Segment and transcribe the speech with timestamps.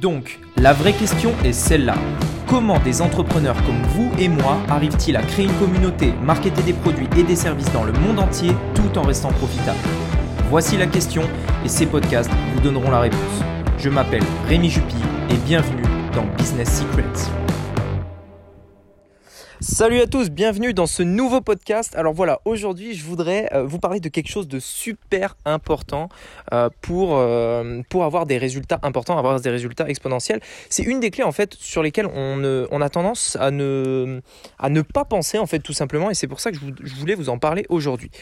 [0.00, 1.96] Donc, la vraie question est celle-là.
[2.46, 7.08] Comment des entrepreneurs comme vous et moi arrivent-ils à créer une communauté, marketer des produits
[7.16, 9.78] et des services dans le monde entier tout en restant profitables?
[10.50, 11.22] Voici la question
[11.64, 13.42] et ces podcasts vous donneront la réponse.
[13.78, 14.94] Je m'appelle Rémi Jupy
[15.30, 15.82] et bienvenue
[16.14, 17.47] dans Business Secrets.
[19.60, 21.92] Salut à tous, bienvenue dans ce nouveau podcast.
[21.96, 26.08] Alors voilà, aujourd'hui je voudrais euh, vous parler de quelque chose de super important
[26.52, 30.40] euh, pour, euh, pour avoir des résultats importants, avoir des résultats exponentiels.
[30.70, 34.20] C'est une des clés en fait sur lesquelles on, a tendance à ne,
[34.60, 37.16] à ne pas penser en fait tout simplement et c'est pour ça que je, voulais
[37.16, 38.12] vous en parler aujourd'hui.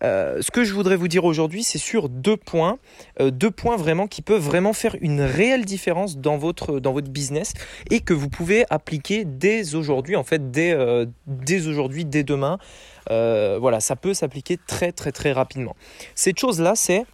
[0.00, 2.78] ce que je voudrais vous dire aujourd'hui c'est sur deux points,
[3.20, 7.52] deux points vraiment qui peuvent vraiment faire une réelle différence dans votre, dans votre business
[7.90, 10.85] et que vous pouvez appliquer dès aujourd'hui en fait dès
[11.26, 12.58] dès aujourd'hui, dès demain.
[13.10, 15.76] Euh, voilà, ça peut s'appliquer très très très rapidement.
[16.14, 17.04] Cette chose-là, c'est...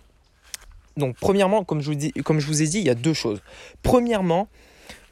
[0.97, 3.43] Donc premièrement, comme je vous ai dit, il y a deux choses.
[3.83, 4.49] Premièrement,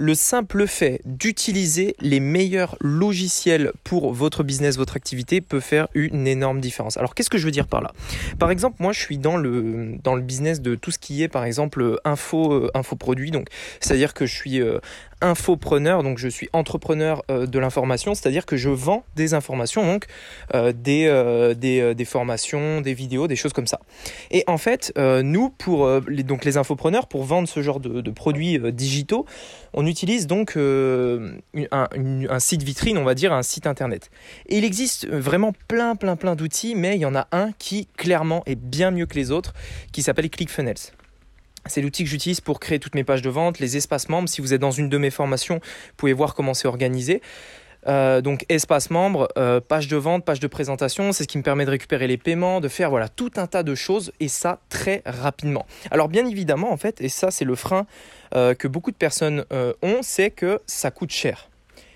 [0.00, 6.26] le simple fait d'utiliser les meilleurs logiciels pour votre business, votre activité peut faire une
[6.26, 6.96] énorme différence.
[6.96, 7.92] Alors qu'est-ce que je veux dire par là?
[8.38, 11.28] Par exemple, moi je suis dans le, dans le business de tout ce qui est
[11.28, 13.30] par exemple info, euh, infoproduit.
[13.30, 14.62] Donc c'est-à-dire que je suis
[15.20, 20.06] infopreneur, donc je suis entrepreneur euh, de l'information, c'est-à-dire que je vends des informations, donc
[20.54, 23.80] euh, des, euh, des, formations, des vidéos, des choses comme ça.
[24.30, 28.58] Et en fait, nous, pour les, donc les infopreneurs, pour vendre ce genre de, produits
[28.72, 29.26] digitaux,
[29.72, 31.38] on utilise donc un,
[31.72, 34.10] un, site vitrine, on va dire, un site internet.
[34.48, 37.88] Et il existe vraiment plein, plein, plein d'outils, mais il y en a un qui
[37.96, 39.52] clairement est bien mieux que les autres,
[39.92, 40.94] qui s'appelle ClickFunnels.
[41.66, 44.28] C'est l'outil que j'utilise pour créer toutes mes pages de vente, les espaces membres.
[44.28, 47.20] Si vous êtes dans une de mes formations, vous pouvez voir comment c'est organisé.
[47.86, 51.42] Euh, donc espace membre, euh, page de vente, page de présentation, c'est ce qui me
[51.42, 54.60] permet de récupérer les paiements, de faire voilà tout un tas de choses et ça
[54.68, 55.66] très rapidement.
[55.90, 57.86] Alors bien évidemment en fait, et ça c'est le frein
[58.34, 59.44] euh, que beaucoup de personnes
[59.82, 61.48] ont, c'est que ça coûte cher.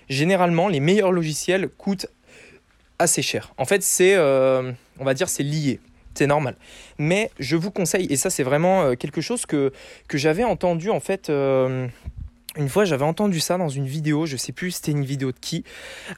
[0.09, 2.07] Généralement les meilleurs logiciels coûtent
[2.97, 3.53] assez cher.
[3.57, 5.79] En fait c'est, on va dire c'est lié
[6.15, 6.55] c'est normal.
[6.97, 9.73] Mais je vous conseille, et ça c'est vraiment quelque chose que,
[10.13, 11.29] j'avais entendu en fait.
[12.57, 15.39] Une fois, j'avais entendu ça dans une vidéo, je sais plus c'était une vidéo de
[15.39, 15.63] qui.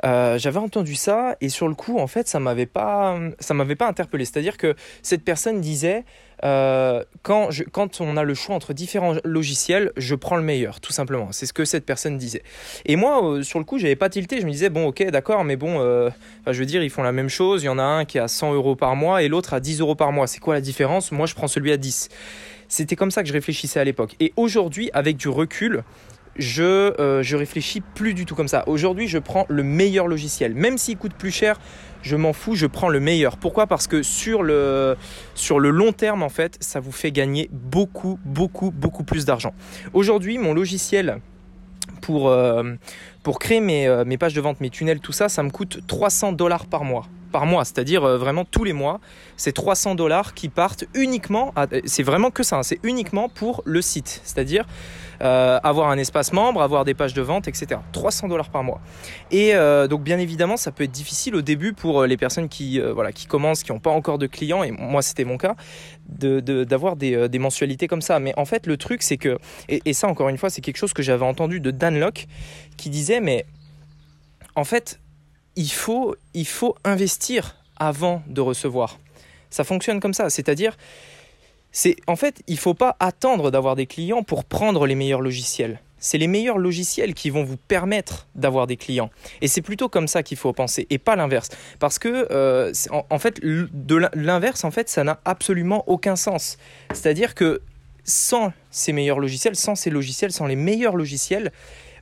[0.06, 3.76] Euh, j'avais entendu ça et sur le coup, en fait, ça m'avait pas, ça m'avait
[3.76, 4.26] pas interpellé.
[4.26, 6.06] C'est-à-dire que cette personne disait,
[6.44, 10.94] euh, quand, quand on a le choix entre différents logiciels, je prends le meilleur, tout
[10.94, 11.30] simplement.
[11.32, 12.44] C'est ce que cette personne disait.
[12.86, 14.40] Et moi, euh, sur le coup, j'avais pas tilté.
[14.40, 17.30] Je me disais, bon, ok, d'accord, mais bon, je veux dire, ils font la même
[17.30, 17.64] chose.
[17.64, 19.80] Il y en a un qui a 100 euros par mois et l'autre à 10
[19.82, 20.28] euros par mois.
[20.28, 21.12] C'est quoi la différence?
[21.12, 22.10] Moi, je prends celui à 10.
[22.70, 24.16] C'était comme ça que je réfléchissais à l'époque.
[24.20, 25.84] Et aujourd'hui, avec du recul,
[26.38, 28.64] je, euh, je réfléchis plus du tout comme ça.
[28.68, 30.54] Aujourd'hui, je prends le meilleur logiciel.
[30.54, 31.60] Même s'il coûte plus cher,
[32.02, 33.38] je m'en fous, je prends le meilleur.
[33.38, 33.68] Pourquoi?
[33.68, 34.96] Parce que sur le,
[35.58, 39.54] long terme, en fait, ça vous fait gagner beaucoup, beaucoup, beaucoup plus d'argent.
[39.94, 41.20] Aujourd'hui, mon logiciel
[42.02, 42.76] pour, euh,
[43.40, 46.32] créer mes, euh, mes pages de vente, mes tunnels, tout ça, ça me coûte 300
[46.32, 49.00] dollars par mois par mois, c'est-à-dire euh, vraiment tous les mois.
[49.36, 51.54] C'est 300 dollars qui partent uniquement,
[51.86, 54.66] c'est vraiment que ça, hein, c'est uniquement pour le site, c'est-à-dire
[55.22, 57.80] euh, avoir un espace membre, avoir des pages de vente, etc.
[57.92, 58.82] 300 dollars par mois.
[59.32, 62.82] Et euh, donc bien évidemment, ça peut être difficile au début pour les personnes qui,
[63.14, 65.56] qui commencent, qui n'ont pas encore de clients, et moi c'était mon cas,
[66.08, 68.20] d'avoir de, des, mensualités comme ça.
[68.20, 69.38] Mais en fait, le truc, c'est que,
[69.70, 72.28] et, et ça encore une fois, c'est quelque chose que j'avais entendu de Dan Locke,
[72.78, 73.46] qui disait, mais
[74.58, 75.00] en fait,
[75.58, 79.00] il faut, il faut investir avant de recevoir.
[79.50, 80.78] Ça fonctionne comme ça, c'est-à-dire,
[81.72, 85.22] c'est en fait, il ne faut pas attendre d'avoir des clients pour prendre les meilleurs
[85.22, 85.82] logiciels.
[86.00, 89.10] C'est les meilleurs logiciels qui vont vous permettre d'avoir des clients.
[89.42, 91.50] Et c'est plutôt comme ça qu'il faut penser, et pas l'inverse.
[91.80, 92.72] Parce que, euh,
[93.10, 96.60] en, fait, de l'inverse, en fait, ça n'a absolument aucun sens.
[96.94, 97.62] C'est-à-dire que
[98.04, 101.52] sans ces meilleurs logiciels, sans ces logiciels, sans les meilleurs logiciels,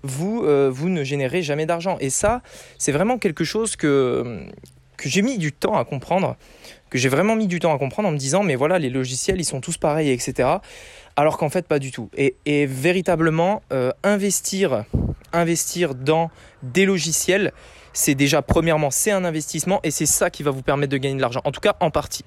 [0.06, 1.98] vous, euh, vous ne générez jamais d'argent.
[2.00, 2.42] Et ça,
[2.78, 4.46] c'est vraiment quelque chose que,
[4.98, 6.36] que j'ai mis du temps à comprendre,
[6.90, 9.40] que j'ai vraiment mis du temps à comprendre en me disant, mais voilà, les logiciels,
[9.40, 10.50] ils sont tous pareils, etc.
[11.16, 12.10] Alors qu'en fait, pas du tout.
[12.16, 14.86] Et, véritablement, euh, investir,
[15.34, 16.30] investir dans
[16.64, 17.52] des logiciels,
[17.94, 21.16] c'est déjà, premièrement, c'est un investissement et c'est ça qui va vous permettre de gagner
[21.16, 22.26] de l'argent, en tout cas en partie.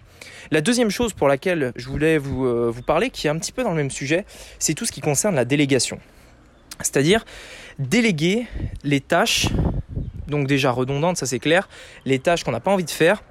[0.51, 3.53] La deuxième chose pour laquelle je voulais vous, euh, vous parler, qui est un petit
[3.53, 4.25] peu dans le même sujet,
[4.59, 6.01] c'est tout ce qui concerne la délégation.
[6.81, 7.25] C'est-à-dire
[7.79, 8.47] déléguer
[8.85, 9.49] les tâches,
[10.27, 11.69] donc déjà redondantes, ça c'est clair,
[12.05, 13.23] les tâches qu'on n'a pas envie de faire,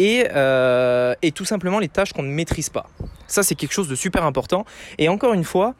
[0.00, 2.86] euh, et, tout simplement les tâches qu'on ne maîtrise pas.
[3.26, 4.64] Ça c'est quelque chose de super important.
[4.98, 5.74] Et encore une fois,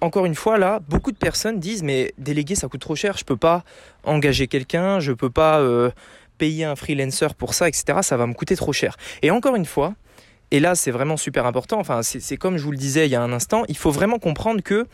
[0.00, 3.24] encore une fois là, beaucoup de personnes disent mais déléguer ça coûte trop cher, je
[3.24, 3.64] peux pas
[4.04, 5.90] engager quelqu'un, je peux pas euh,
[6.38, 7.98] payer un freelancer pour ça, etc.
[8.02, 8.96] Ça va me coûter trop cher.
[9.22, 9.94] Et encore une fois,
[10.50, 13.16] et là c'est vraiment super important, enfin c'est comme je vous le disais il y
[13.16, 14.86] a un instant, il faut vraiment comprendre que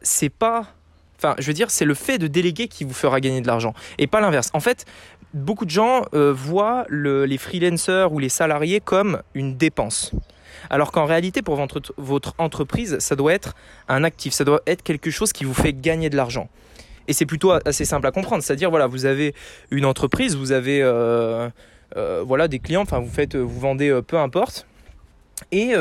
[0.00, 0.77] c'est pas
[1.18, 3.74] Enfin, je veux dire, c'est le fait de déléguer qui vous fera gagner de l'argent
[3.98, 4.50] et pas l'inverse.
[4.54, 4.84] En fait,
[5.34, 10.12] beaucoup de gens voient les freelancers ou les salariés comme une dépense.
[10.70, 13.54] Alors qu'en réalité, pour votre, entreprise, ça doit être
[13.88, 16.48] un actif, ça doit être quelque chose qui vous fait gagner de l'argent.
[17.06, 18.42] Et c'est plutôt assez simple à comprendre.
[18.42, 19.34] C'est-à-dire, voilà, vous avez
[19.70, 21.48] une entreprise, vous avez euh,
[21.96, 24.66] euh, voilà, des clients, enfin, vous, faites, vous vendez euh, peu importe,
[25.52, 25.72] et,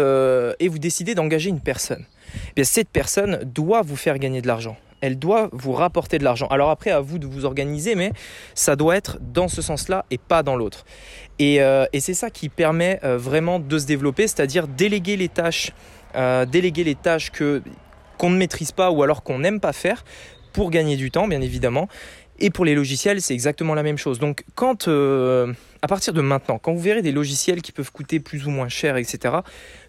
[0.60, 2.06] et vous décidez d'engager une personne.
[2.50, 6.24] Eh bien, cette personne doit vous faire gagner de l'argent elle doit vous rapporter de
[6.24, 6.48] l'argent.
[6.48, 8.12] Alors après, à vous de vous organiser, mais
[8.56, 10.86] ça doit être dans ce sens-là et pas dans l'autre.
[11.40, 15.72] Et, euh, c'est ça qui permet euh, vraiment de se développer, c'est-à-dire déléguer les tâches,
[16.16, 17.62] euh, déléguer les tâches que
[18.18, 20.04] qu'on ne maîtrise pas ou alors qu'on n'aime pas faire
[20.52, 21.88] pour gagner du temps, bien évidemment.
[22.40, 24.20] Et pour les logiciels, c'est exactement la même chose.
[24.20, 24.88] Donc quand
[25.82, 28.70] à partir de maintenant, quand vous verrez des logiciels qui peuvent coûter plus ou moins
[28.70, 29.36] cher, etc.,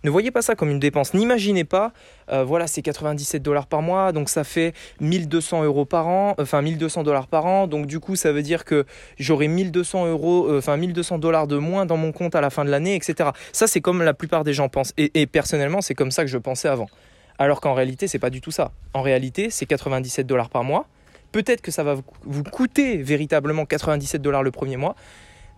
[0.04, 1.14] ne voyez pas ça comme une dépense.
[1.14, 1.92] N'imaginez pas,
[2.30, 6.62] euh, voilà, c'est 97 dollars par mois, donc ça fait 1200 euros par an, enfin
[6.62, 8.84] 1200 dollars par an, donc du coup ça veut dire que
[9.18, 12.64] j'aurai 1200 euros, euh, enfin 1200 dollars de moins dans mon compte à la fin
[12.64, 13.30] de l'année, etc.
[13.52, 16.30] Ça c'est comme la plupart des gens pensent, et, et personnellement c'est comme ça que
[16.30, 16.88] je pensais avant.
[17.38, 18.72] Alors qu'en réalité c'est pas du tout ça.
[18.94, 20.86] En réalité c'est 97 dollars par mois.
[21.32, 24.96] Peut-être que ça va vous coûter véritablement 97 dollars le premier mois,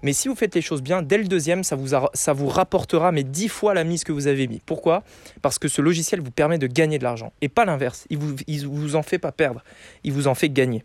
[0.03, 3.13] mais si vous faites les choses bien, dès le deuxième, ça vous, ça vous rapportera
[3.13, 4.61] mais 10 fois la mise que vous avez mis.
[4.65, 5.03] Pourquoi?
[5.43, 7.33] Parce que ce logiciel vous permet de gagner de l'argent.
[7.43, 8.07] Et pas l'inverse.
[8.09, 8.37] Il vous,
[8.71, 9.63] vous en fait pas perdre.
[10.05, 10.85] Il vous en fait gagner.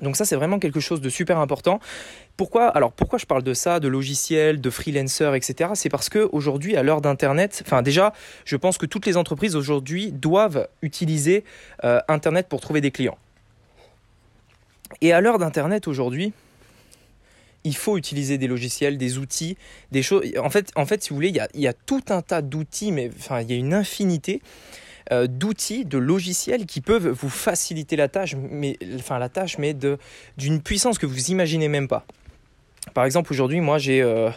[0.00, 1.78] Donc ça, c'est vraiment quelque chose de super important.
[2.36, 2.68] Pourquoi?
[2.68, 5.70] Alors pourquoi je parle de ça, de logiciels, de freelancers, etc.
[5.74, 8.12] C'est parce que aujourd'hui, à l'heure d'Internet, enfin déjà,
[8.44, 11.44] je pense que toutes les entreprises aujourd'hui doivent utiliser
[11.84, 13.18] euh, Internet pour trouver des clients.
[15.00, 16.32] Et à l'heure d'Internet aujourd'hui,
[17.64, 19.56] il faut utiliser des logiciels, des outils,
[19.92, 20.24] des choses.
[20.38, 23.10] En fait, en fait si vous voulez, il y a, tout un tas d'outils, mais
[23.16, 24.42] enfin, il y a une infinité
[25.12, 29.74] euh, d'outils, de logiciels qui peuvent vous faciliter la tâche, mais enfin la tâche, mais
[30.36, 32.04] d'une puissance que vous imaginez même pas.
[32.94, 34.30] Par exemple, aujourd'hui, moi, j'ai euh,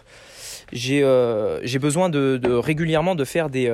[0.72, 3.72] j'ai besoin de, régulièrement de faire des,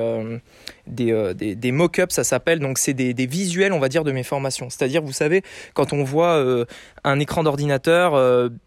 [0.88, 2.60] des, des, mock-ups, ça s'appelle.
[2.60, 4.70] Donc, c'est des, visuels, on va dire, de mes formations.
[4.70, 5.42] C'est-à-dire, vous savez,
[5.74, 6.66] quand on voit
[7.04, 8.14] un écran d'ordinateur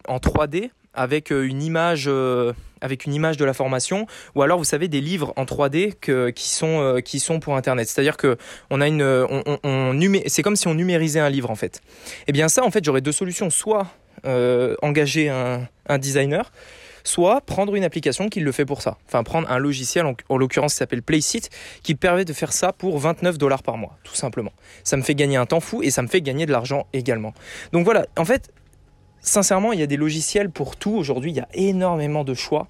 [0.08, 4.58] en 3D, avec euh, une image euh, avec une image de la formation ou alors
[4.58, 8.36] vous savez des livres en 3D qui sont euh, qui sont pour internet c'est-à-dire que
[8.70, 12.64] on on, c'est comme si on numérisait un livre en fait et eh bien ça
[12.64, 13.88] en fait j'aurais deux solutions soit
[14.82, 16.50] engager un, un, designer
[17.04, 20.36] soit prendre une application qui le fait pour ça enfin prendre un logiciel en, en
[20.36, 21.50] l'occurrence qui s'appelle Playseat
[21.82, 24.52] qui permet de faire ça pour 29 dollars par mois tout simplement
[24.82, 27.34] ça me fait gagner un temps fou et ça me fait gagner de l'argent également
[27.72, 28.50] donc voilà en fait
[29.24, 30.92] sincèrement, il y a des logiciels pour tout.
[30.92, 32.68] Aujourd'hui, il y a énormément de choix.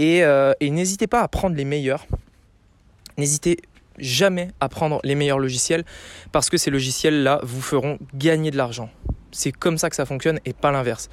[0.00, 2.06] Euh, et, n'hésitez pas à prendre les meilleurs.
[3.18, 3.58] N'hésitez
[3.98, 5.84] jamais à prendre les meilleurs logiciels
[6.32, 8.90] parce que ces logiciels-là vous feront gagner de l'argent.
[9.32, 11.08] C'est comme ça que ça fonctionne et pas l'inverse.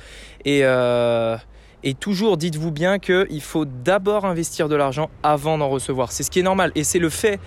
[0.46, 1.38] Et, euh,
[1.84, 6.12] et toujours dites-vous bien qu'il faut d'abord investir de l'argent avant d'en recevoir.
[6.12, 6.72] C'est ce qui est normal.
[6.76, 7.40] Et c'est le fait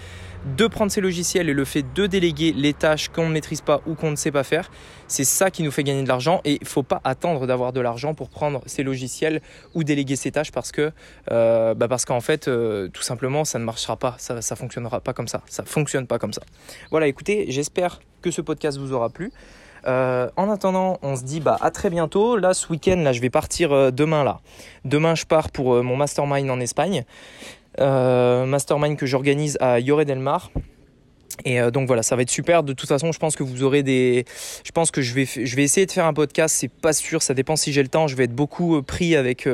[0.56, 3.80] de prendre ces logiciels et le fait de déléguer les tâches qu'on ne maîtrise pas
[3.86, 4.70] ou qu'on ne sait pas faire,
[5.08, 7.72] c'est ça qui nous fait gagner de l'argent et il ne faut pas attendre d'avoir
[7.72, 9.42] de l'argent pour prendre ces logiciels
[9.74, 10.92] ou déléguer ces tâches parce que
[11.32, 15.12] euh, bah qu'en fait euh, tout simplement ça ne marchera pas, ça ne fonctionnera pas
[15.12, 16.42] comme ça, ça fonctionne pas comme ça.
[16.90, 19.32] Voilà, écoutez, j'espère que ce podcast vous aura plu.
[19.86, 22.36] Euh, en attendant, on se dit bah à très bientôt.
[22.36, 24.40] Là, ce week-end, je vais partir demain là.
[24.84, 27.04] Demain, je pars pour mon mastermind en Espagne.
[27.80, 30.50] Euh, mastermind que j'organise à Lloret del Mar.
[31.44, 32.62] Et euh, donc voilà, ça va être super.
[32.62, 34.24] De toute façon, je pense que vous aurez des.
[34.64, 36.56] Je pense que je vais, essayer de faire un podcast.
[36.58, 38.06] C'est pas sûr, ça dépend si j'ai le temps.
[38.06, 39.46] Je vais être beaucoup euh, pris avec,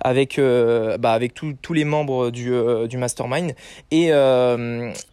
[0.00, 2.52] avec, bah, avec tous les membres du,
[2.88, 3.54] du mastermind.
[3.90, 4.12] Et,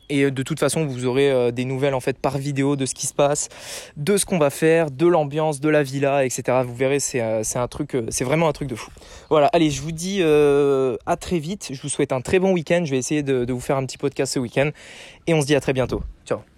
[0.09, 2.85] et euh, de toute façon, vous aurez euh, des nouvelles en fait par vidéo de
[2.85, 3.49] ce qui se passe,
[3.97, 6.43] de ce qu'on va faire, de l'ambiance, de la villa, etc.
[6.65, 8.91] Vous verrez, c'est euh, un truc, c'est vraiment un truc de fou.
[9.29, 11.69] Voilà, allez, je vous dis à très vite.
[11.71, 12.83] Je vous souhaite un très bon week-end.
[12.85, 14.69] Je vais essayer de, de vous faire un petit podcast ce week-end.
[15.27, 16.01] Et on se dit à très bientôt.
[16.25, 16.48] Ciao